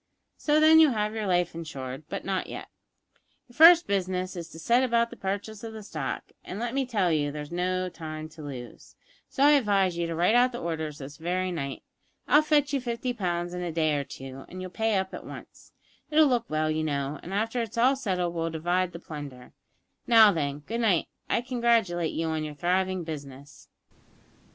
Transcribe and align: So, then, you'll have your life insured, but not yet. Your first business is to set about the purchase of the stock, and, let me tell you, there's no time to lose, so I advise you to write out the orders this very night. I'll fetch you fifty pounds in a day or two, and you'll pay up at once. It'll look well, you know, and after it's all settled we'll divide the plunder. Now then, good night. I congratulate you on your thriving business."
So, 0.35 0.59
then, 0.59 0.79
you'll 0.79 0.93
have 0.93 1.13
your 1.13 1.27
life 1.27 1.53
insured, 1.53 2.05
but 2.09 2.25
not 2.25 2.47
yet. 2.47 2.69
Your 3.47 3.53
first 3.55 3.85
business 3.85 4.35
is 4.35 4.49
to 4.49 4.57
set 4.57 4.81
about 4.83 5.11
the 5.11 5.15
purchase 5.15 5.63
of 5.63 5.73
the 5.73 5.83
stock, 5.83 6.31
and, 6.43 6.57
let 6.57 6.73
me 6.73 6.87
tell 6.87 7.11
you, 7.11 7.31
there's 7.31 7.51
no 7.51 7.87
time 7.87 8.27
to 8.29 8.41
lose, 8.41 8.95
so 9.29 9.43
I 9.43 9.51
advise 9.51 9.97
you 9.99 10.07
to 10.07 10.15
write 10.15 10.33
out 10.33 10.53
the 10.53 10.57
orders 10.59 10.97
this 10.97 11.17
very 11.17 11.51
night. 11.51 11.83
I'll 12.27 12.41
fetch 12.41 12.73
you 12.73 12.81
fifty 12.81 13.13
pounds 13.13 13.53
in 13.53 13.61
a 13.61 13.71
day 13.71 13.93
or 13.95 14.03
two, 14.03 14.43
and 14.49 14.59
you'll 14.59 14.71
pay 14.71 14.95
up 14.97 15.13
at 15.13 15.23
once. 15.23 15.71
It'll 16.09 16.25
look 16.25 16.49
well, 16.49 16.71
you 16.71 16.83
know, 16.83 17.19
and 17.21 17.31
after 17.31 17.61
it's 17.61 17.77
all 17.77 17.95
settled 17.95 18.33
we'll 18.33 18.49
divide 18.49 18.93
the 18.93 18.99
plunder. 18.99 19.53
Now 20.07 20.31
then, 20.31 20.63
good 20.65 20.81
night. 20.81 21.09
I 21.29 21.41
congratulate 21.41 22.13
you 22.13 22.25
on 22.29 22.43
your 22.43 22.55
thriving 22.55 23.03
business." 23.03 23.67